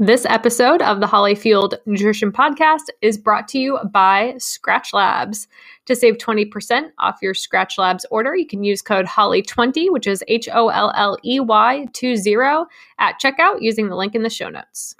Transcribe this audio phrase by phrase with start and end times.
[0.00, 5.48] This episode of the Holley Fueled Nutrition Podcast is brought to you by Skratch Labs.
[5.86, 10.22] To save 20% off your Skratch Labs order, you can use code HOLLEY20, which is
[10.28, 12.36] H O L L E Y 20
[13.00, 14.94] at checkout using the link in the show notes.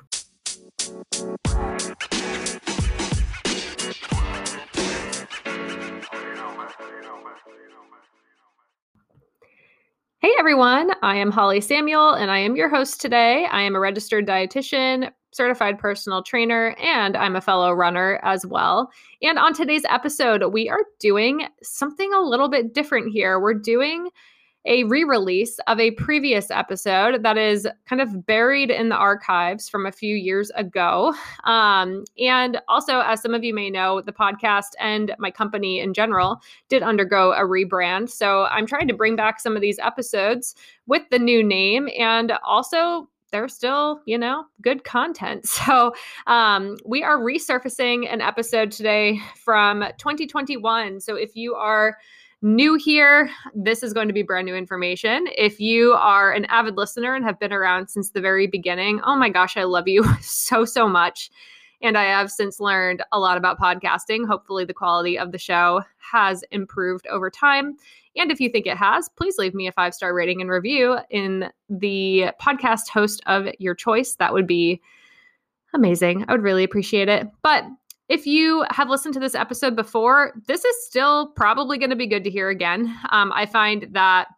[10.21, 13.47] Hey everyone, I am Holley Samuel and I am your host today.
[13.53, 18.91] I am a registered dietitian, certified personal trainer, and I'm a fellow runner as well.
[19.23, 23.39] And on today's episode, we are doing something a little bit different here.
[23.39, 24.09] We're doing
[24.69, 29.69] a re release of a previous episode that is kind of buried in the archives
[29.69, 31.15] from a few years ago.
[31.45, 35.95] Um, and also, as some of you may know, the podcast and my company in
[35.95, 38.11] general did undergo a rebrand.
[38.11, 40.55] So I'm trying to bring back some of these episodes
[40.87, 45.47] with the new name and also they're still, you know, good content.
[45.69, 45.93] So
[46.27, 51.01] um, we are resurfacing an episode today from 2021.
[51.01, 51.97] So if you are
[52.43, 55.27] new here, this is going to be brand new information.
[55.37, 59.17] If you are an avid listener and have been around since the very beginning, oh
[59.17, 61.31] my gosh, I love you so, so much.
[61.81, 64.27] And I have since learned a lot about podcasting.
[64.27, 67.77] Hopefully, the quality of the show has improved over time.
[68.17, 70.99] And if you think it has, please leave me a five star rating and review
[71.11, 74.17] in the podcast host of your choice.
[74.17, 74.81] That would be
[75.73, 76.25] amazing.
[76.27, 77.29] I would really appreciate it.
[77.43, 77.65] But
[78.09, 82.07] if you have listened to this episode before, this is still probably going to be
[82.07, 82.95] good to hear again.
[83.11, 84.29] Um, I find that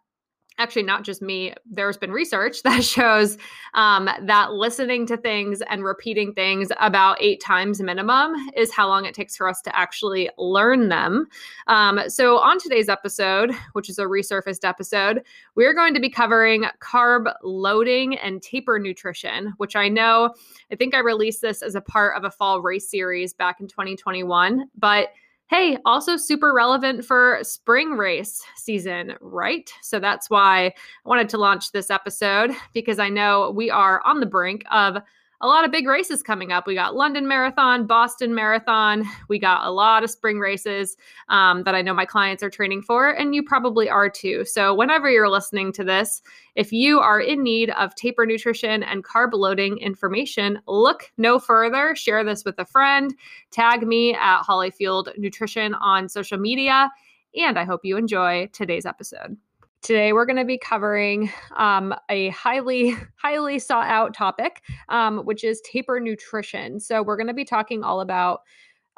[0.60, 3.38] actually not just me there's been research that shows
[3.74, 9.04] um, that listening to things and repeating things about eight times minimum is how long
[9.04, 11.26] it takes for us to actually learn them.
[11.66, 15.22] Um, so on today's episode which is a resurfaced episode
[15.54, 20.34] we're going to be covering carb loading and taper nutrition which i know
[20.70, 23.66] i think i released this as a part of a fall race series back in
[23.66, 25.10] 2021 but
[25.50, 29.68] Hey, also super relevant for spring race season, right?
[29.82, 30.74] So that's why I
[31.04, 34.98] wanted to launch this episode because I know we are on the brink of
[35.42, 36.66] a lot of big races coming up.
[36.66, 39.04] We got London Marathon, Boston Marathon.
[39.28, 40.96] We got a lot of spring races
[41.28, 44.44] um, that I know my clients are training for, and you probably are too.
[44.44, 46.20] So, whenever you're listening to this,
[46.56, 51.94] if you are in need of taper nutrition and carb loading information, look no further.
[51.96, 53.14] Share this with a friend.
[53.50, 56.90] Tag me at Holley Fueled Nutrition on social media.
[57.34, 59.36] And I hope you enjoy today's episode.
[59.82, 65.42] Today, we're going to be covering um, a highly, highly sought out topic, um, which
[65.42, 66.78] is taper nutrition.
[66.80, 68.42] So, we're going to be talking all about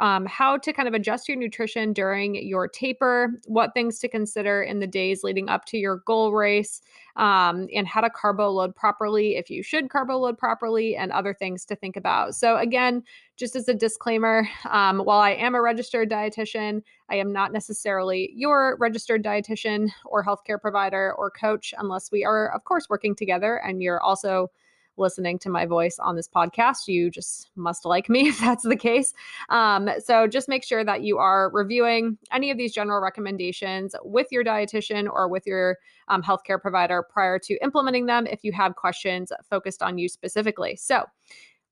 [0.01, 4.63] um, how to kind of adjust your nutrition during your taper, what things to consider
[4.63, 6.81] in the days leading up to your goal race,
[7.17, 11.35] um, and how to carbo load properly if you should carbo load properly, and other
[11.35, 12.35] things to think about.
[12.35, 13.03] So, again,
[13.37, 18.33] just as a disclaimer, um, while I am a registered dietitian, I am not necessarily
[18.35, 23.57] your registered dietitian or healthcare provider or coach unless we are, of course, working together
[23.57, 24.51] and you're also
[24.97, 26.89] listening to my voice on this podcast.
[26.89, 29.15] You just must like me if that's the case.
[29.49, 34.29] Um, so just make sure that you are reviewing any of these general recommendations with
[34.31, 38.77] your dietitian or with your um, healthcare provider prior to implementing them if you have
[38.77, 40.77] questions focused on you specifically.
[40.77, 41.05] So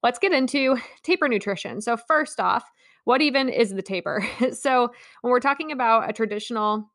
[0.02, 1.80] let's get into taper nutrition.
[1.80, 2.64] So, first off,
[3.04, 4.26] what even is the taper?
[4.52, 4.92] so,
[5.22, 6.90] when we're talking about a traditional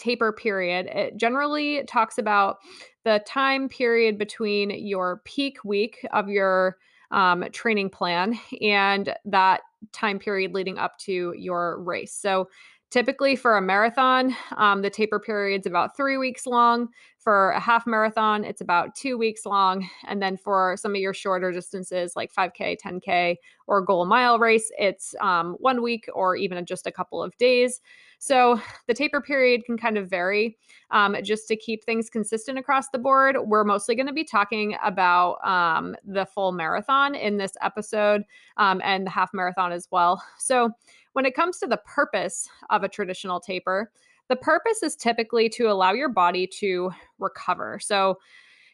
[0.00, 2.56] taper period, it generally talks about
[3.04, 6.76] the time period between your peak week of your
[7.10, 9.60] um, training plan and that
[9.92, 12.12] time period leading up to your race.
[12.14, 12.48] So,
[12.90, 16.88] typically for a marathon, um, the taper period is about three weeks long.
[17.18, 19.88] For a half marathon, it's about two weeks long.
[20.06, 23.36] And then for some of your shorter distances like 5K, 10K,
[23.66, 27.80] or goal mile race, it's um, one week or even just a couple of days.
[28.18, 30.58] So the taper period can kind of vary.
[30.90, 34.76] Um, just to keep things consistent across the board, we're mostly going to be talking
[34.82, 38.24] about um, the full marathon in this episode
[38.56, 40.22] um, and the half marathon as well.
[40.38, 40.70] So
[41.12, 43.90] when it comes to the purpose of a traditional taper,
[44.28, 47.80] the purpose is typically to allow your body to recover.
[47.80, 48.18] So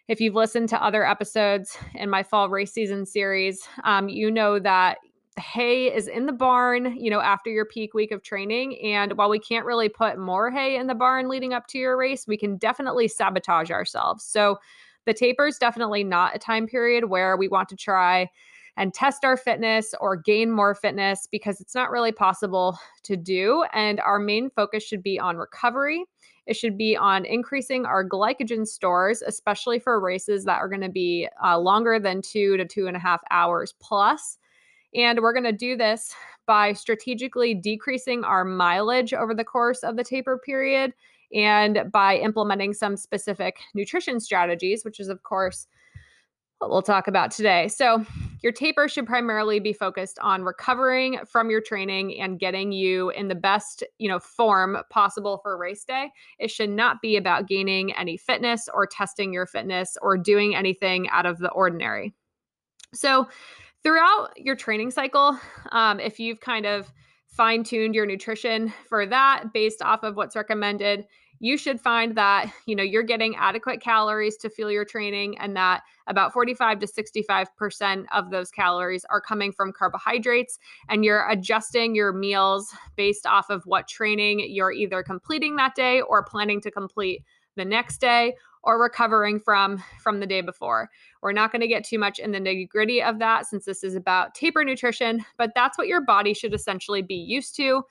[0.09, 4.59] if you've listened to other episodes in my fall race season series, um, you know
[4.59, 4.99] that
[5.39, 8.79] hay is in the barn, you know, after your peak week of training.
[8.83, 11.97] And while we can't really put more hay in the barn leading up to your
[11.97, 14.25] race, we can definitely sabotage ourselves.
[14.25, 14.59] So
[15.05, 18.31] the taper is definitely not a time period where we want to try
[18.77, 23.65] and test our fitness or gain more fitness because it's not really possible to do.
[23.73, 26.05] And our main focus should be on recovery.
[26.47, 30.89] It should be on increasing our glycogen stores, especially for races that are going to
[30.89, 34.39] be uh, longer than two to two and a half hours plus.
[34.95, 36.15] And we're going to do this
[36.47, 40.93] by strategically decreasing our mileage over the course of the taper period
[41.35, 45.67] and by implementing some specific nutrition strategies, which is, of course,
[46.59, 47.67] what we'll talk about today.
[47.69, 48.07] So,
[48.43, 53.29] your taper should primarily be focused on recovering from your training and getting you in
[53.29, 56.11] the best, you know, form possible for race day.
[56.39, 61.09] It should not be about gaining any fitness or testing your fitness or doing anything
[61.11, 62.15] out of the ordinary.
[62.95, 63.29] So,
[63.83, 65.39] throughout your training cycle,
[65.71, 66.93] um, if you've kind of
[67.27, 71.05] fine tuned your nutrition for that based off of what's recommended,
[71.41, 75.57] you should find that you know you're getting adequate calories to fuel your training and
[75.57, 81.95] that about 45 to 65% of those calories are coming from carbohydrates and you're adjusting
[81.95, 86.71] your meals based off of what training you're either completing that day or planning to
[86.71, 87.23] complete
[87.57, 90.91] the next day or recovering from from the day before.
[91.23, 93.83] We're not going to get too much in the nitty gritty of that since this
[93.83, 97.83] is about taper nutrition, but that's what your body should essentially be used to.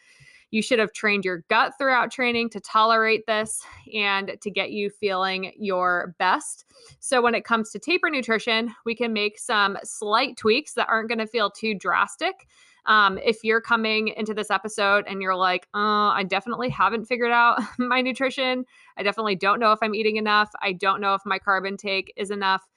[0.52, 3.62] You should have trained your gut throughout training to tolerate this
[3.94, 6.66] and to get you feeling your best.
[7.00, 11.10] So, when it comes to taper nutrition, we can make some slight tweaks that aren't
[11.10, 12.48] going to feel too drastic.
[12.86, 17.32] Um, if you're coming into this episode and you're like, oh, I definitely haven't figured
[17.32, 18.66] out my nutrition,
[18.98, 22.14] I definitely don't know if I'm eating enough, I don't know if my carb intake
[22.16, 22.68] is enough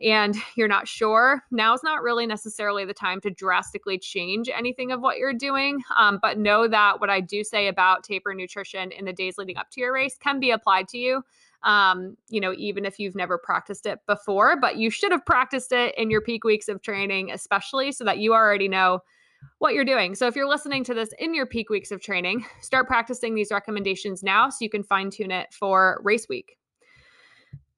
[0.00, 4.92] and you're not sure, now is not really necessarily the time to drastically change anything
[4.92, 5.80] of what you're doing.
[5.96, 9.56] Um, but know that what I do say about taper nutrition in the days leading
[9.56, 11.22] up to your race can be applied to you.
[11.62, 15.72] Um, you know, even if you've never practiced it before, but you should have practiced
[15.72, 19.00] it in your peak weeks of training, especially so that you already know
[19.58, 20.14] what you're doing.
[20.14, 23.50] So if you're listening to this in your peak weeks of training, start practicing these
[23.50, 26.58] recommendations now so you can fine tune it for race week.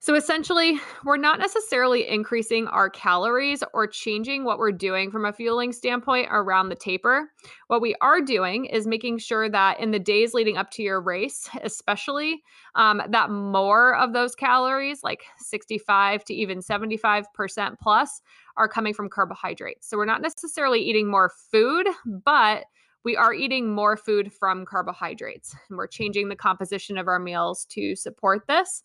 [0.00, 5.32] So essentially, we're not necessarily increasing our calories or changing what we're doing from a
[5.32, 7.32] fueling standpoint around the taper.
[7.66, 11.00] What we are doing is making sure that in the days leading up to your
[11.00, 12.44] race, especially,
[12.76, 18.22] um, that more of those calories, like 65 to even 75% plus,
[18.56, 19.88] are coming from carbohydrates.
[19.88, 22.66] So we're not necessarily eating more food, but
[23.04, 27.64] we are eating more food from carbohydrates and we're changing the composition of our meals
[27.66, 28.82] to support this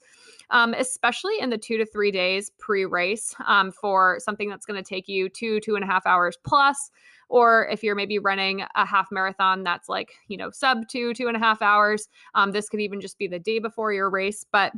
[0.49, 4.87] um, especially in the two to three days pre-race um, for something that's going to
[4.87, 6.91] take you two two and a half hours plus
[7.29, 11.27] or if you're maybe running a half marathon that's like you know sub two two
[11.27, 14.45] and a half hours um, this could even just be the day before your race
[14.51, 14.73] but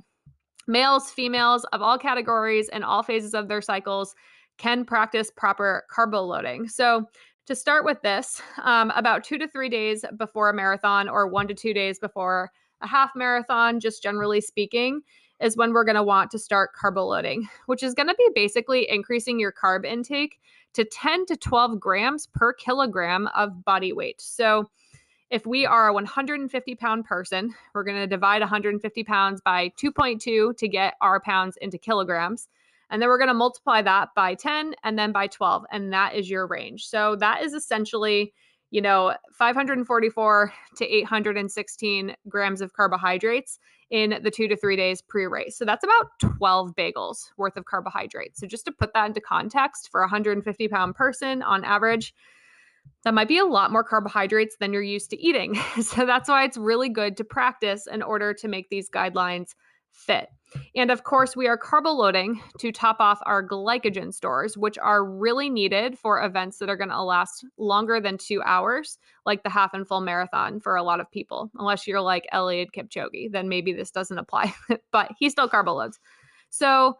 [0.67, 4.15] males females of all categories and all phases of their cycles
[4.57, 6.67] can practice proper carbo loading.
[6.67, 7.07] So
[7.45, 11.47] to start with this, um, about two to three days before a marathon or one
[11.47, 12.51] to two days before
[12.81, 15.01] a half marathon, just generally speaking,
[15.39, 18.29] is when we're going to want to start carbo loading, which is going to be
[18.33, 20.39] basically increasing your carb intake
[20.73, 24.19] to 10 to 12 grams per kilogram of body weight.
[24.19, 24.69] So
[25.29, 30.55] if we are a 150 pound person, we're going to divide 150 pounds by 2.2
[30.55, 32.47] to get our pounds into kilograms.
[32.89, 35.65] And then we're going to multiply that by 10 and then by 12.
[35.71, 36.87] And that is your range.
[36.87, 38.33] So that is essentially,
[38.71, 43.59] you know, 544 to 816 grams of carbohydrates
[43.89, 45.57] in the two to three days pre race.
[45.57, 48.39] So that's about 12 bagels worth of carbohydrates.
[48.39, 52.13] So just to put that into context, for a 150 pound person on average,
[53.03, 55.55] that might be a lot more carbohydrates than you're used to eating.
[55.81, 59.53] so that's why it's really good to practice in order to make these guidelines
[59.95, 60.29] fit.
[60.75, 65.03] And of course, we are carbo loading to top off our glycogen stores, which are
[65.03, 69.49] really needed for events that are going to last longer than two hours, like the
[69.49, 71.51] half and full marathon for a lot of people.
[71.57, 74.53] Unless you're like Eliud Kipchoge, then maybe this doesn't apply,
[74.91, 75.99] but he still carbo loads.
[76.49, 76.97] So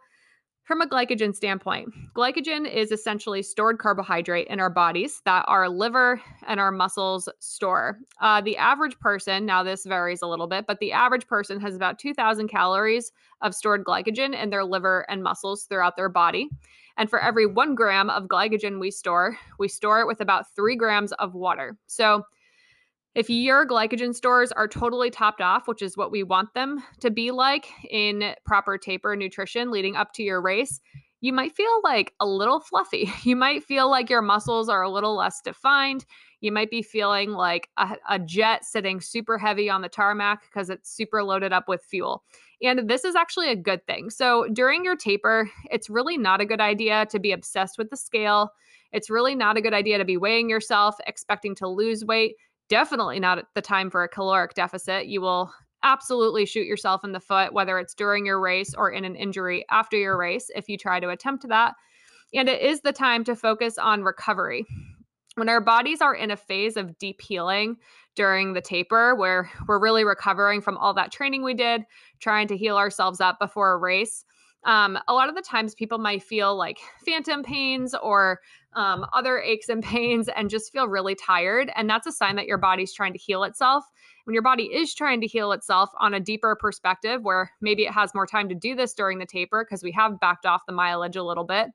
[0.66, 6.20] from a glycogen standpoint, glycogen is essentially stored carbohydrate in our bodies that our liver
[6.48, 7.98] and our muscles store.
[8.20, 11.76] Uh, the average person, now this varies a little bit, but the average person has
[11.76, 16.50] about 2,000 calories of stored glycogen in their liver and muscles throughout their body.
[16.96, 20.74] And for every one gram of glycogen we store, we store it with about three
[20.74, 21.78] grams of water.
[21.86, 22.24] So
[23.16, 27.10] if your glycogen stores are totally topped off, which is what we want them to
[27.10, 30.80] be like in proper taper nutrition leading up to your race,
[31.22, 33.10] you might feel like a little fluffy.
[33.24, 36.04] You might feel like your muscles are a little less defined.
[36.42, 40.68] You might be feeling like a, a jet sitting super heavy on the tarmac because
[40.68, 42.22] it's super loaded up with fuel.
[42.62, 44.10] And this is actually a good thing.
[44.10, 47.96] So during your taper, it's really not a good idea to be obsessed with the
[47.96, 48.50] scale.
[48.92, 52.34] It's really not a good idea to be weighing yourself, expecting to lose weight.
[52.68, 55.06] Definitely not the time for a caloric deficit.
[55.06, 59.04] You will absolutely shoot yourself in the foot, whether it's during your race or in
[59.04, 61.74] an injury after your race, if you try to attempt that.
[62.34, 64.66] And it is the time to focus on recovery.
[65.36, 67.76] When our bodies are in a phase of deep healing
[68.16, 71.82] during the taper, where we're really recovering from all that training we did,
[72.20, 74.24] trying to heal ourselves up before a race,
[74.64, 78.40] um, a lot of the times people might feel like phantom pains or
[78.76, 81.72] um, other aches and pains and just feel really tired.
[81.74, 83.84] And that's a sign that your body's trying to heal itself.
[84.24, 87.92] When your body is trying to heal itself on a deeper perspective, where maybe it
[87.92, 90.72] has more time to do this during the taper because we have backed off the
[90.72, 91.68] mileage a little bit,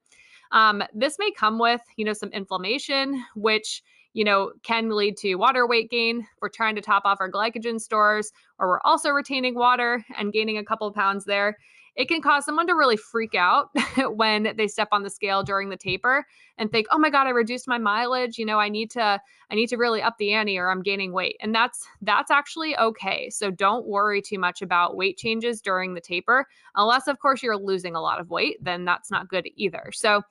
[0.51, 5.35] um, this may come with, you know, some inflammation, which you know, can lead to
[5.35, 6.27] water weight gain.
[6.41, 10.57] We're trying to top off our glycogen stores, or we're also retaining water and gaining
[10.57, 11.57] a couple pounds there.
[11.95, 15.69] It can cause someone to really freak out when they step on the scale during
[15.69, 16.25] the taper
[16.57, 19.21] and think, "Oh my god, I reduced my mileage, you know, I need to
[19.51, 22.77] I need to really up the ante or I'm gaining weight." And that's that's actually
[22.77, 23.29] okay.
[23.29, 27.57] So don't worry too much about weight changes during the taper, unless of course you're
[27.57, 29.91] losing a lot of weight, then that's not good either.
[29.93, 30.21] So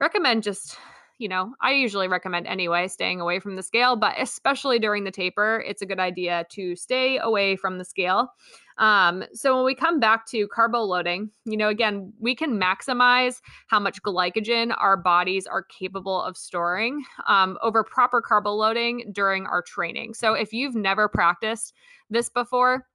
[0.00, 0.76] recommend just
[1.18, 5.10] you know, I usually recommend anyway staying away from the scale, but especially during the
[5.10, 8.28] taper, it's a good idea to stay away from the scale.
[8.78, 13.40] Um, so when we come back to carbo loading, you know, again, we can maximize
[13.66, 19.46] how much glycogen our bodies are capable of storing um, over proper carbo loading during
[19.46, 20.14] our training.
[20.14, 21.74] So if you've never practiced
[22.08, 22.86] this before,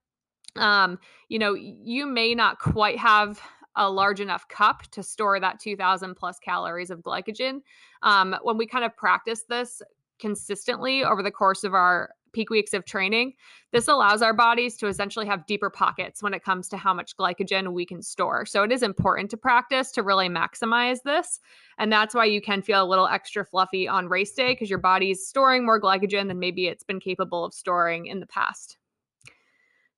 [0.55, 0.99] um,
[1.29, 3.41] you know, you may not quite have
[3.75, 7.61] a large enough cup to store that 2000 plus calories of glycogen.
[8.03, 9.81] Um, when we kind of practice this
[10.19, 13.33] consistently over the course of our peak weeks of training,
[13.71, 17.15] this allows our bodies to essentially have deeper pockets when it comes to how much
[17.15, 18.45] glycogen we can store.
[18.45, 21.39] So it is important to practice to really maximize this.
[21.77, 24.79] And that's why you can feel a little extra fluffy on race day because your
[24.79, 28.77] body's storing more glycogen than maybe it's been capable of storing in the past.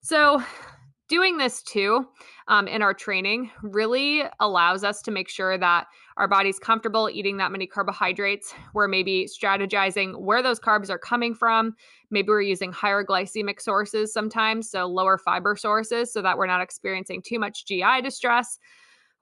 [0.01, 0.43] So,
[1.07, 2.07] doing this too
[2.47, 7.37] um, in our training really allows us to make sure that our body's comfortable eating
[7.37, 8.53] that many carbohydrates.
[8.73, 11.75] We're maybe strategizing where those carbs are coming from.
[12.09, 16.61] Maybe we're using higher glycemic sources sometimes, so lower fiber sources, so that we're not
[16.61, 18.57] experiencing too much GI distress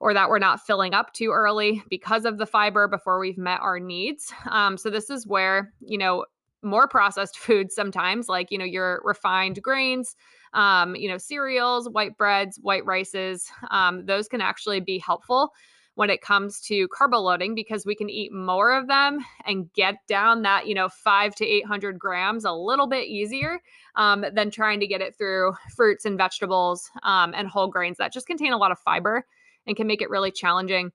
[0.00, 3.60] or that we're not filling up too early because of the fiber before we've met
[3.60, 4.32] our needs.
[4.50, 6.24] Um, so, this is where, you know,
[6.62, 10.16] more processed foods sometimes, like, you know, your refined grains,
[10.54, 15.52] um, you know, cereals, white breads, white rices, um, those can actually be helpful
[15.96, 19.96] when it comes to carbo loading because we can eat more of them and get
[20.08, 23.60] down that you know five to eight hundred grams a little bit easier
[23.96, 28.12] um, than trying to get it through fruits and vegetables um, and whole grains that
[28.12, 29.24] just contain a lot of fiber
[29.66, 30.92] and can make it really challenging.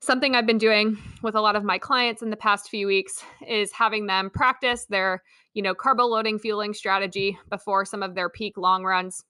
[0.00, 3.22] Something I've been doing with a lot of my clients in the past few weeks
[3.46, 5.22] is having them practice their,
[5.54, 9.24] you know, carbo loading fueling strategy before some of their peak long runs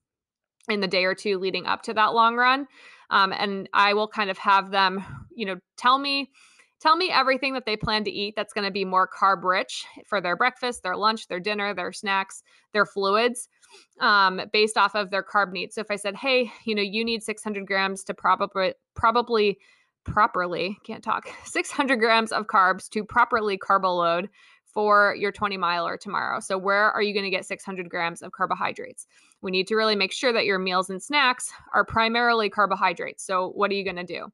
[0.68, 2.66] in the day or two leading up to that long run.
[3.10, 5.04] Um, and I will kind of have them,
[5.34, 6.30] you know, tell me
[6.80, 9.86] tell me everything that they plan to eat that's going to be more carb rich
[10.06, 12.42] for their breakfast, their lunch, their dinner, their snacks,
[12.74, 13.48] their fluids,
[14.00, 15.74] um, based off of their carb needs.
[15.74, 19.58] So if I said, hey, you know, you need 600 grams to probably probably
[20.04, 24.28] properly, can't talk, 600 grams of carbs to properly carbo load
[24.74, 26.40] for your 20 miler tomorrow.
[26.40, 29.06] So, where are you going to get 600 grams of carbohydrates?
[29.40, 33.24] We need to really make sure that your meals and snacks are primarily carbohydrates.
[33.24, 34.26] So, what are you going to do?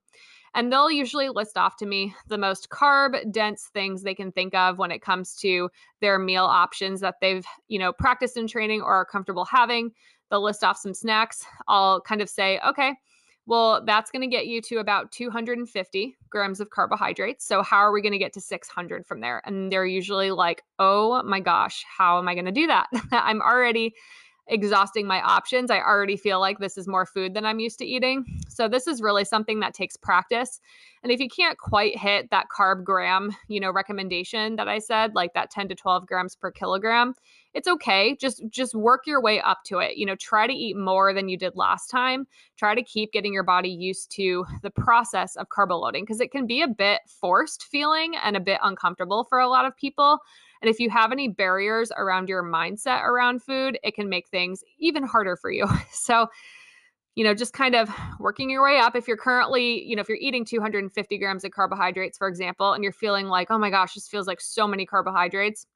[0.55, 4.55] And they'll usually list off to me the most carb dense things they can think
[4.55, 5.71] of when it comes to
[6.01, 9.93] their meal options that they've, you know, practiced in training or are comfortable having.
[10.29, 11.45] They'll list off some snacks.
[11.69, 12.95] I'll kind of say, okay,
[13.51, 17.45] well, that's going to get you to about 250 grams of carbohydrates.
[17.45, 19.43] So, how are we going to get to 600 from there?
[19.45, 22.87] And they're usually like, oh my gosh, how am I going to do that?
[23.11, 23.93] I'm already
[24.47, 25.69] exhausting my options.
[25.69, 28.25] I already feel like this is more food than I'm used to eating.
[28.49, 30.61] So this is really something that takes practice.
[31.03, 35.17] And if you can't quite hit that carb gram, you know, recommendation that I said,
[35.17, 37.15] like that 10 to 12 grams per kilogram,
[37.53, 38.17] it's okay.
[38.21, 39.97] Just just work your way up to it.
[39.97, 42.27] You know, try to eat more than you did last time.
[42.57, 46.31] Try to keep getting your body used to the process of carbo loading because it
[46.31, 50.19] can be a bit forced feeling and a bit uncomfortable for a lot of people.
[50.63, 54.63] And if you have any barriers around your mindset around food, it can make things
[54.79, 55.67] even harder for you.
[55.93, 56.29] So,
[57.15, 58.95] you know, just kind of working your way up.
[58.95, 62.83] If you're currently, you know, if you're eating 250 grams of carbohydrates, for example, and
[62.83, 65.67] you're feeling like, oh my gosh, this feels like so many carbohydrates,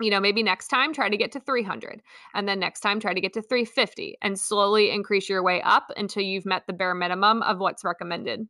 [0.00, 2.02] you know, maybe next time try to get to 300
[2.34, 5.90] and then next time try to get to 350 and slowly increase your way up
[5.96, 8.46] until you've met the bare minimum of what's recommended.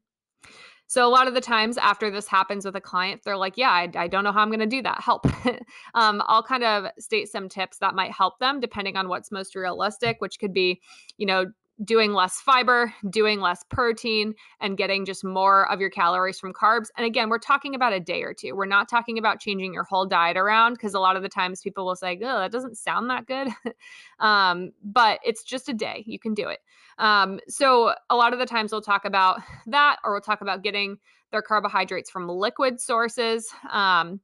[0.88, 3.70] So a lot of the times after this happens with a client, they're like, "Yeah,
[3.70, 5.00] I, I don't know how I'm going to do that.
[5.00, 5.26] Help."
[5.94, 9.56] um, I'll kind of state some tips that might help them, depending on what's most
[9.56, 10.80] realistic, which could be,
[11.16, 11.46] you know,
[11.84, 16.88] doing less fiber, doing less protein, and getting just more of your calories from carbs.
[16.96, 18.54] And again, we're talking about a day or two.
[18.54, 21.60] We're not talking about changing your whole diet around because a lot of the times
[21.60, 23.48] people will say, oh, that doesn't sound that good.
[24.20, 26.02] um, but it's just a day.
[26.06, 26.60] You can do it.
[26.98, 30.62] Um, so a lot of the times we'll talk about that, or we'll talk about
[30.62, 30.98] getting
[31.30, 33.48] their carbohydrates from liquid sources.
[33.70, 34.20] Um,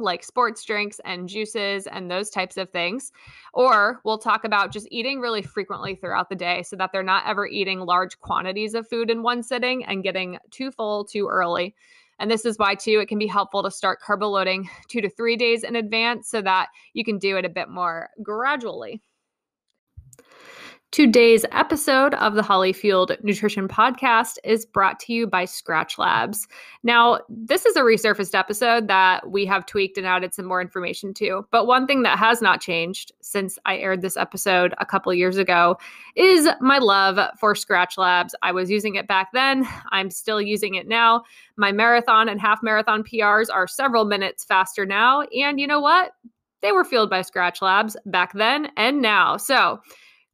[0.00, 3.12] like sports drinks and juices and those types of things.
[3.54, 7.26] Or we'll talk about just eating really frequently throughout the day so that they're not
[7.26, 11.74] ever eating large quantities of food in one sitting and getting too full too early.
[12.18, 15.08] And this is why, too, it can be helpful to start carb loading two to
[15.08, 19.00] three days in advance so that you can do it a bit more gradually.
[20.92, 26.48] Today's episode of the Holley Fueled Nutrition Podcast is brought to you by Skratch Labs.
[26.82, 31.14] Now, this is a resurfaced episode that we have tweaked and added some more information
[31.14, 31.46] to.
[31.52, 35.36] But one thing that has not changed since I aired this episode a couple years
[35.36, 35.76] ago
[36.16, 38.34] is my love for Skratch Labs.
[38.42, 41.22] I was using it back then, I'm still using it now.
[41.56, 45.20] My marathon and half marathon PRs are several minutes faster now.
[45.20, 46.14] And you know what?
[46.62, 49.36] They were fueled by Skratch Labs back then and now.
[49.36, 49.80] So,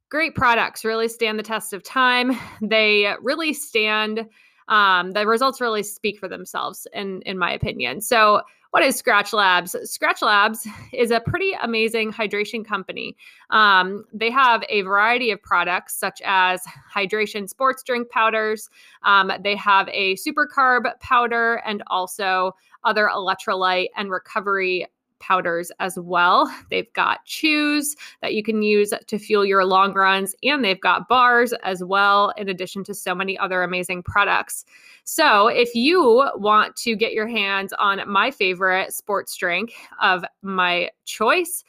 [0.09, 2.37] great products really stand the test of time.
[2.61, 4.27] They really stand,
[4.67, 8.01] um, the results really speak for themselves, in, in my opinion.
[8.01, 9.75] So, what is Skratch Labs?
[9.85, 13.15] Skratch Labs is a pretty amazing hydration company.
[13.49, 16.61] Um, they have a variety of products, such as
[16.93, 18.69] hydration sports drink powders.
[19.03, 24.87] Um, they have a super carb powder and also other electrolyte and recovery
[25.19, 26.53] powders as well.
[26.69, 31.07] They've got chews that you can use to fuel your long runs, and they've got
[31.07, 34.65] bars as well, in addition to so many other amazing products.
[35.03, 40.89] So, if you want to get your hands on my favorite sports drink of my
[41.05, 41.63] choice,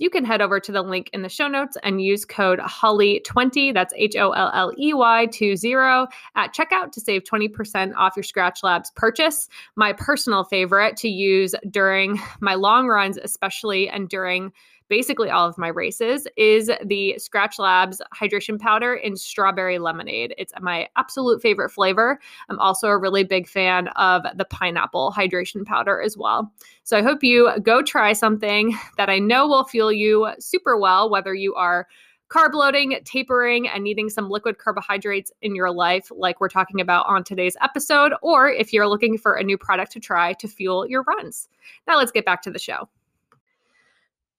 [0.00, 3.72] you can head over to the link in the show notes and use code HOLLEY20,
[3.72, 5.74] that's H O L L E Y 20
[6.34, 9.48] at checkout to save 20% off your Skratch Labs purchase.
[9.76, 14.52] My personal favorite to use during my long runs, especially and during
[14.90, 20.34] basically all of my races is the Skratch Labs hydration powder in strawberry lemonade.
[20.36, 22.18] It's my absolute favorite flavor.
[22.50, 26.52] I'm also a really big fan of the pineapple hydration powder as well.
[26.82, 31.08] So I hope you go try something that I know will fuel you super well,
[31.08, 31.86] whether you are
[32.28, 37.06] carb loading, tapering, and needing some liquid carbohydrates in your life, like we're talking about
[37.06, 40.86] on today's episode, or if you're looking for a new product to try to fuel
[40.86, 41.48] your runs.
[41.88, 42.88] Now, let's get back to the show.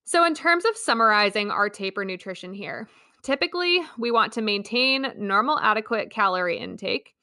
[0.03, 2.87] So, in terms of summarizing our taper nutrition here,
[3.23, 7.13] typically we want to maintain normal, adequate calorie intake.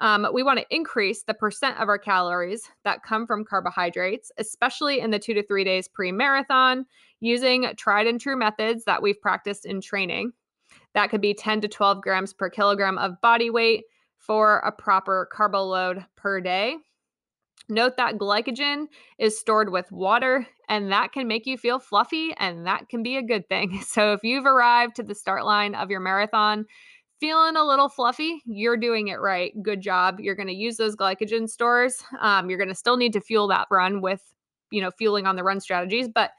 [0.00, 5.00] Um, we want to increase the percent of our calories that come from carbohydrates, especially
[5.00, 6.84] in the two to three days pre marathon,
[7.20, 10.32] using tried and true methods that we've practiced in training.
[10.94, 13.84] That could be 10 to 12 grams per kilogram of body weight
[14.18, 16.76] for a proper carbo load per day.
[17.68, 18.86] Note that glycogen
[19.18, 23.16] is stored with water, and that can make you feel fluffy, and that can be
[23.16, 23.80] a good thing.
[23.86, 26.66] So, if you've arrived to the start line of your marathon
[27.20, 29.52] feeling a little fluffy, you're doing it right.
[29.62, 30.20] Good job.
[30.20, 32.04] You're going to use those glycogen stores.
[32.20, 34.22] Um, you're going to still need to fuel that run with,
[34.70, 36.32] you know, fueling on the run strategies, but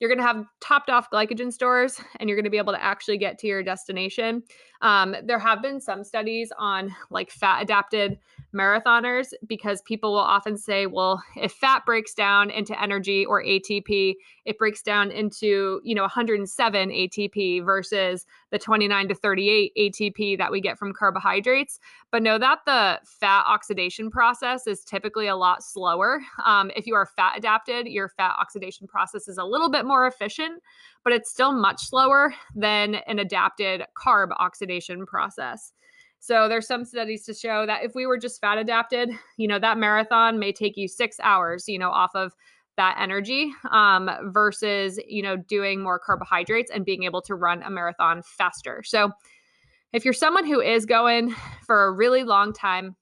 [0.00, 2.82] you're going to have topped off glycogen stores and you're going to be able to
[2.82, 4.42] actually get to your destination.
[4.82, 8.18] Um, there have been some studies on like fat adapted
[8.54, 14.14] marathoners because people will often say, well, if fat breaks down into energy or ATP,
[14.44, 20.50] it breaks down into, you know, 107 ATP versus the 29 to 38 ATP that
[20.50, 21.78] we get from carbohydrates.
[22.10, 26.20] But know that the fat oxidation process is typically a lot slower.
[26.44, 30.06] Um, if you are fat adapted, your fat oxidation process is a little bit more
[30.06, 30.62] efficient,
[31.04, 34.65] but it's still much slower than an adapted carb oxidation
[35.06, 35.72] process.
[36.18, 39.58] So there's some studies to show that if we were just fat adapted, you know,
[39.58, 42.34] that marathon may take you six hours, you know, off of
[42.76, 47.70] that energy um, versus, you know, doing more carbohydrates and being able to run a
[47.70, 48.82] marathon faster.
[48.84, 49.12] So
[49.92, 52.96] if you're someone who is going for a really long time,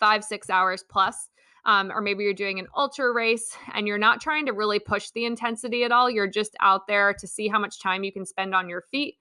[0.00, 1.28] five, six hours plus,
[1.66, 5.10] um, or maybe you're doing an ultra race and you're not trying to really push
[5.10, 8.24] the intensity at all, you're just out there to see how much time you can
[8.24, 9.16] spend on your feet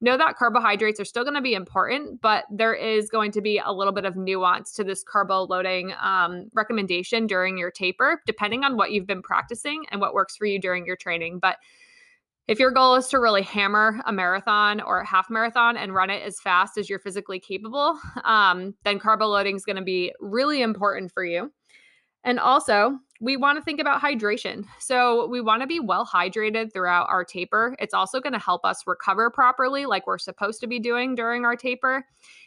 [0.00, 3.60] know that carbohydrates are still going to be important, but there is going to be
[3.62, 8.64] a little bit of nuance to this carbo loading um, recommendation during your taper, depending
[8.64, 11.38] on what you've been practicing and what works for you during your training.
[11.38, 11.58] But
[12.48, 16.10] if your goal is to really hammer a marathon or a half marathon and run
[16.10, 20.12] it as fast as you're physically capable, um, then carbo loading is going to be
[20.18, 21.52] really important for you.
[22.24, 24.64] And also, we want to think about hydration.
[24.78, 27.76] So, we want to be well hydrated throughout our taper.
[27.78, 31.44] It's also going to help us recover properly, like we're supposed to be doing during
[31.44, 32.06] our taper.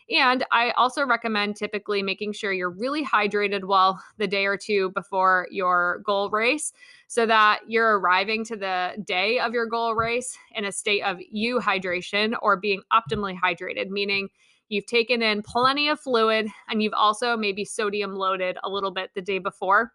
[0.09, 4.89] And I also recommend typically making sure you're really hydrated well the day or two
[4.91, 6.73] before your goal race
[7.07, 11.19] so that you're arriving to the day of your goal race in a state of
[11.33, 14.27] euhydration or being optimally hydrated, meaning
[14.69, 19.11] you've taken in plenty of fluid and you've also maybe sodium loaded a little bit
[19.13, 19.93] the day before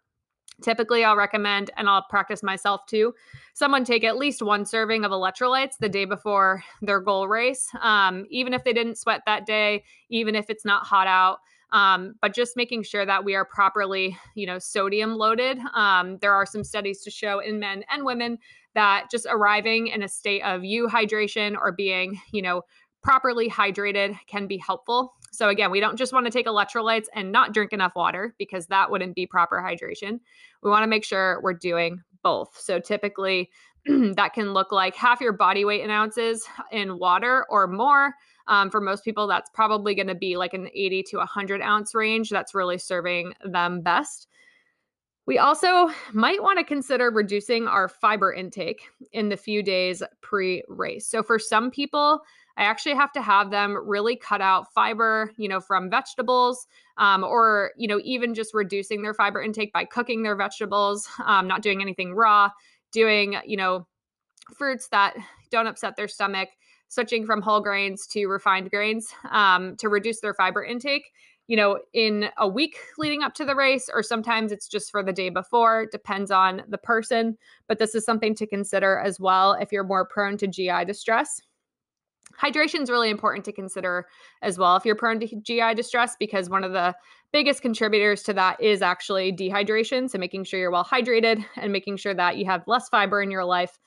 [0.61, 3.13] Typically, I'll recommend, and I'll practice myself too,
[3.53, 8.25] someone take at least one serving of electrolytes the day before their goal race, um,
[8.29, 11.39] even if they didn't sweat that day, even if it's not hot out.
[11.71, 15.59] Um, but just making sure that we are properly, you know, sodium loaded.
[15.75, 18.39] Um, there are some studies to show in men and women
[18.73, 22.63] that just arriving in a state of euhydration or being, you know,
[23.01, 25.13] properly hydrated can be helpful.
[25.31, 28.67] So again, we don't just want to take electrolytes and not drink enough water because
[28.67, 30.19] that wouldn't be proper hydration.
[30.63, 32.57] We want to make sure we're doing both.
[32.59, 33.49] So typically
[33.85, 38.15] that can look like half your body weight in ounces in water or more.
[38.47, 41.93] Um, for most people, that's probably going to be like an 80 to 100 ounce
[41.93, 42.29] range.
[42.29, 44.27] That's really serving them best.
[45.27, 48.81] We also might want to consider reducing our fiber intake
[49.11, 51.05] in the few days pre race.
[51.05, 52.21] So, for some people,
[52.59, 56.67] I actually have to have them really cut out fiber, you know, from vegetables,
[56.97, 61.47] um, or you know, even just reducing their fiber intake by cooking their vegetables, um,
[61.47, 62.49] not doing anything raw,
[62.91, 63.87] doing you know,
[64.57, 65.15] fruits that
[65.49, 66.49] don't upset their stomach,
[66.89, 71.11] switching from whole grains to refined grains um, to reduce their fiber intake.
[71.47, 75.01] You know, in a week leading up to the race, or sometimes it's just for
[75.01, 77.37] the day before, depends on the person.
[77.69, 81.41] But this is something to consider as well if you're more prone to GI distress.
[82.41, 84.07] Hydration is really important to consider
[84.41, 86.95] as well if you're prone to GI distress, because one of the
[87.31, 90.09] biggest contributors to that is actually dehydration.
[90.09, 93.31] So, making sure you're well hydrated and making sure that you have less fiber in
[93.31, 93.79] your life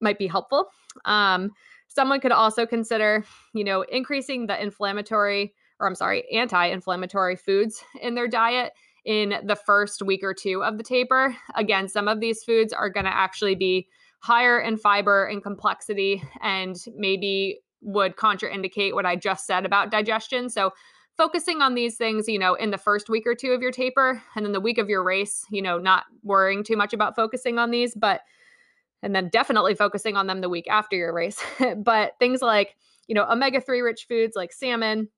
[0.00, 0.66] might be helpful.
[1.04, 1.50] Um,
[1.88, 7.82] someone could also consider, you know, increasing the inflammatory, or I'm sorry, anti inflammatory foods
[8.00, 8.72] in their diet
[9.04, 11.36] in the first week or two of the taper.
[11.54, 13.88] Again, some of these foods are going to actually be
[14.22, 20.48] higher in fiber and complexity and maybe would contraindicate what I just said about digestion.
[20.48, 20.72] So,
[21.16, 24.22] focusing on these things, you know, in the first week or two of your taper
[24.34, 27.58] and then the week of your race, you know, not worrying too much about focusing
[27.58, 28.22] on these, but
[29.02, 31.38] and then definitely focusing on them the week after your race.
[31.76, 32.76] but things like,
[33.08, 35.08] you know, omega 3 rich foods like salmon,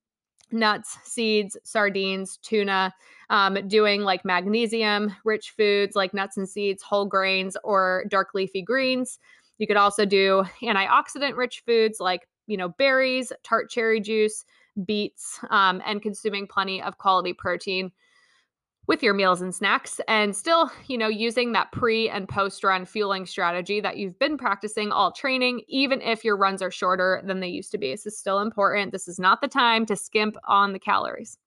[0.52, 2.94] nuts, seeds, sardines, tuna,
[3.30, 8.62] um, doing like magnesium rich foods like nuts and seeds, whole grains, or dark leafy
[8.62, 9.18] greens.
[9.58, 14.44] You could also do antioxidant rich foods like you know, berries, tart cherry juice,
[14.84, 17.90] beets, um, and consuming plenty of quality protein
[18.86, 22.84] with your meals and snacks and still, you know, using that pre and post run
[22.84, 27.40] fueling strategy that you've been practicing all training, even if your runs are shorter than
[27.40, 27.90] they used to be.
[27.90, 28.92] This is still important.
[28.92, 31.38] This is not the time to skimp on the calories.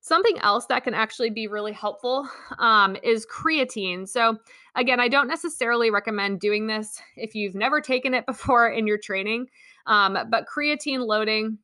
[0.00, 4.08] Something else that can actually be really helpful um, is creatine.
[4.08, 4.38] So,
[4.76, 8.98] again, I don't necessarily recommend doing this if you've never taken it before in your
[8.98, 9.48] training.
[9.86, 11.58] Um, but creatine loading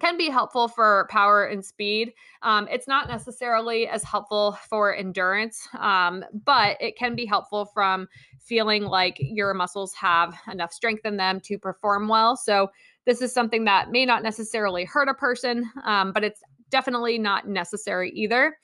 [0.00, 2.12] can be helpful for power and speed.
[2.42, 8.08] Um, it's not necessarily as helpful for endurance, um, but it can be helpful from
[8.38, 12.36] feeling like your muscles have enough strength in them to perform well.
[12.36, 12.70] So,
[13.06, 17.46] this is something that may not necessarily hurt a person, um, but it's definitely not
[17.46, 18.56] necessary either.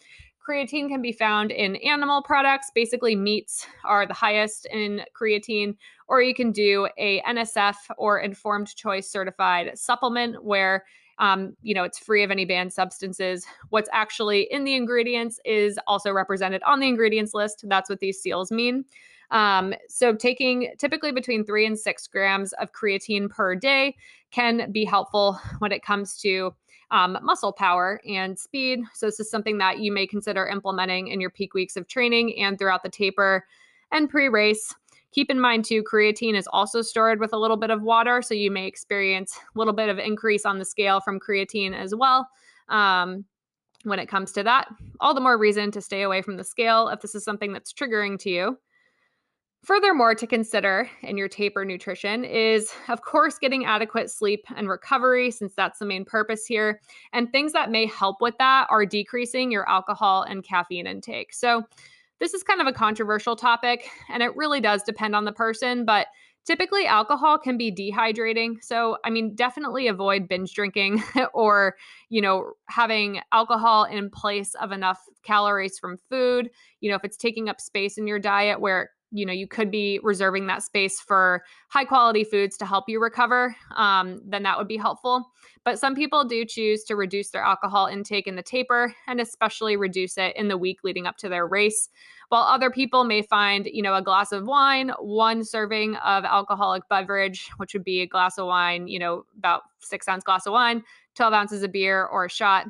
[0.47, 2.73] Creatine can be found in animal products.
[2.75, 5.77] Basically, meats are the highest in creatine,
[6.09, 10.85] or you can do a NSF or informed choice certified supplement where
[11.23, 13.47] um, you know, it's free of any banned substances.
[13.71, 17.65] What's actually in the ingredients is also represented on the ingredients list.
[17.69, 18.85] That's what these seals mean.
[19.31, 23.97] Um, so, taking typically between three and six grams of creatine per day
[24.33, 26.53] can be helpful when it comes to
[26.91, 28.81] um, muscle power and speed.
[28.93, 32.37] So, this is something that you may consider implementing in your peak weeks of training
[32.37, 33.47] and throughout the taper
[33.93, 34.75] and pre race.
[35.13, 38.23] Keep in mind, too, creatine is also stored with a little bit of water.
[38.23, 41.95] So, you may experience a little bit of increase on the scale from creatine as
[41.95, 42.29] well.
[42.69, 43.25] Um,
[43.85, 44.69] when it comes to that,
[45.01, 47.73] all the more reason to stay away from the scale if this is something that's
[47.73, 48.59] triggering to you.
[49.65, 55.31] Furthermore, to consider in your taper nutrition is, of course, getting adequate sleep and recovery,
[55.31, 56.81] since that's the main purpose here.
[57.13, 61.33] And things that may help with that are decreasing your alcohol and caffeine intake.
[61.33, 61.63] So,
[62.23, 65.85] this is kind of a controversial topic, and it really does depend on the person,
[65.85, 66.07] but
[66.45, 68.63] typically alcohol can be dehydrating.
[68.63, 71.03] So, I mean, definitely avoid binge drinking
[71.35, 71.75] or,
[72.11, 76.49] you know, having alcohol in place of enough calories from food.
[76.81, 79.71] You know, if it's taking up space in your diet where you know you could
[79.71, 84.59] be reserving that space for high quality foods to help you recover um, then that
[84.59, 85.31] would be helpful.
[85.65, 89.77] But some people do choose to reduce their alcohol intake in the taper and especially
[89.77, 91.89] reduce it in the week leading up to their race.
[92.31, 96.89] While other people may find you know a glass of wine one serving of alcoholic
[96.89, 100.53] beverage which would be a glass of wine you know about six ounce glass of
[100.53, 100.83] wine
[101.15, 102.67] 12 ounces of beer or a shot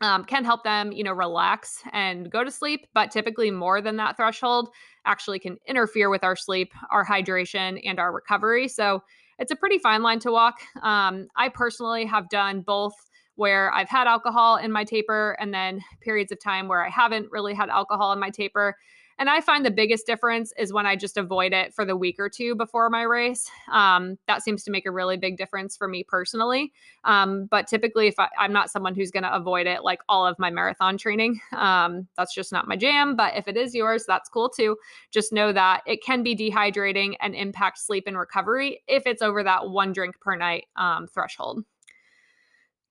[0.00, 2.86] um, can help them, you know, relax and go to sleep.
[2.94, 4.70] But typically, more than that threshold
[5.04, 8.68] actually can interfere with our sleep, our hydration, and our recovery.
[8.68, 9.02] So
[9.38, 10.60] it's a pretty fine line to walk.
[10.82, 12.94] Um, I personally have done both
[13.36, 17.30] where I've had alcohol in my taper and then periods of time where I haven't
[17.30, 18.76] really had alcohol in my taper.
[19.18, 22.16] And I find the biggest difference is when I just avoid it for the week
[22.18, 23.50] or two before my race.
[23.72, 26.72] Um, that seems to make a really big difference for me personally.
[27.04, 30.26] Um, but typically, if I, am not someone who's going to avoid it like all
[30.26, 33.16] of my marathon training, um, that's just not my jam.
[33.16, 34.76] But if it is yours, that's cool too.
[35.10, 39.42] Just know that it can be dehydrating and impact sleep and recovery if it's over
[39.42, 41.64] that one drink per night um, threshold.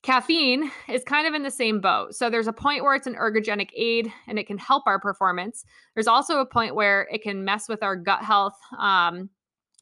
[0.05, 2.13] Caffeine is kind of in the same boat.
[2.13, 5.65] So there's a point where it's an ergogenic aid and it can help our performance.
[5.95, 9.31] There's also a point where it can mess with our gut health, um,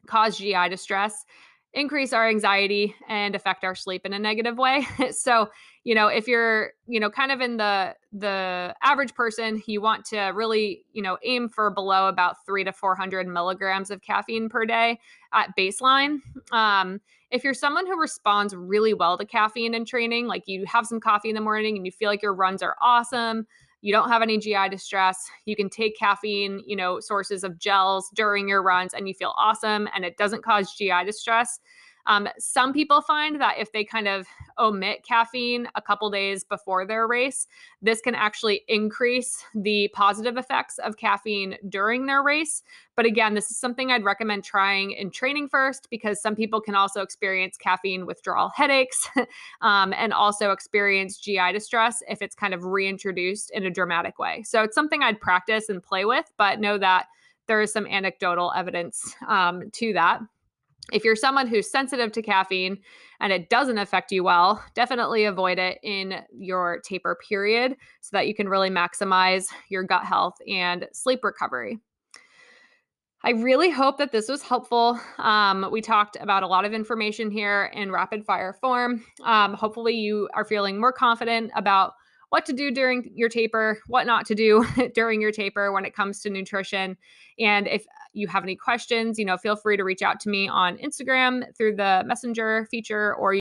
[0.08, 1.26] cause GI distress,
[1.74, 4.88] increase our anxiety, and affect our sleep in a negative way.
[5.12, 5.50] so,
[5.84, 10.06] you know, if you're, you know, kind of in the the average person, you want
[10.06, 14.66] to really, you know, aim for below about three to 400 milligrams of caffeine per
[14.66, 15.02] day
[15.34, 16.20] at baseline.
[16.54, 17.02] Um,
[17.34, 21.00] if you're someone who responds really well to caffeine in training, like you have some
[21.00, 23.48] coffee in the morning and you feel like your runs are awesome,
[23.82, 28.12] you don't have any GI distress, you can take caffeine, you know, sources of gels
[28.14, 31.60] during your runs and you feel awesome and it doesn't cause GI distress.
[32.06, 34.28] Um, some people find that if they kind of
[34.60, 37.48] omit caffeine a couple days before their race,
[37.82, 42.62] this can actually increase the positive effects of caffeine during their race.
[42.96, 46.76] But again, this is something I'd recommend trying in training first because some people can
[46.76, 49.08] also experience caffeine withdrawal headaches
[49.62, 54.44] um, and also experience GI distress if it's kind of reintroduced in a dramatic way.
[54.44, 57.08] So it's something I'd practice and play with, but know that
[57.48, 60.22] there is some anecdotal evidence um, to that.
[60.92, 62.78] If you're someone who's sensitive to caffeine
[63.20, 68.28] and it doesn't affect you well, definitely avoid it in your taper period so that
[68.28, 71.80] you can really maximize your gut health and sleep recovery.
[73.26, 75.00] I really hope that this was helpful.
[75.18, 79.06] Um, we talked about a lot of information here in rapid fire form.
[79.24, 81.94] Um, hopefully, you are feeling more confident about
[82.34, 85.96] what to do during your taper, what not to do during your taper when it
[85.96, 86.98] comes to nutrition.
[87.40, 90.48] And if you have any questions, you know, feel free to reach out to me
[90.48, 93.40] on Instagram through the messenger feature or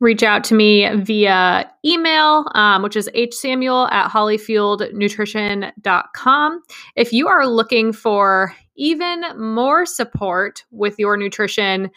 [0.00, 6.62] reach out to me via email, um, which is hsamuel at holleyfuelednutrition.com.
[6.96, 11.90] If you are looking for even more support with your nutrition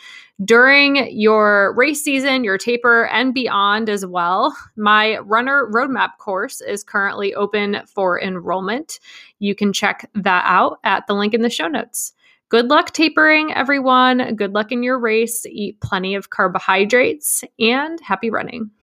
[0.44, 4.56] during your race season, your taper, and beyond as well.
[4.76, 9.00] My runner roadmap course is currently open for enrollment.
[9.38, 12.14] You can check that out at the link in the show notes.
[12.52, 14.36] Good luck tapering, everyone.
[14.36, 15.46] Good luck in your race.
[15.46, 18.70] Eat plenty of carbohydrates and happy running.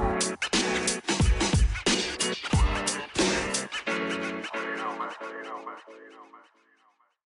[0.00, 0.59] it.